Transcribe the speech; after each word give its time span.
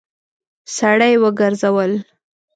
سړی 0.75 1.13
وګرځول. 1.23 1.91